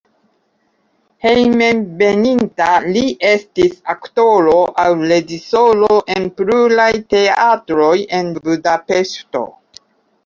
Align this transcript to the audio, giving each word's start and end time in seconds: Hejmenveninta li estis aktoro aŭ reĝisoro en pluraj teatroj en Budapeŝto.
Hejmenveninta 1.25 2.69
li 2.95 3.03
estis 3.33 3.75
aktoro 3.95 4.55
aŭ 4.85 4.89
reĝisoro 5.13 5.91
en 6.17 6.27
pluraj 6.41 6.91
teatroj 7.15 7.95
en 8.21 8.33
Budapeŝto. 8.49 9.47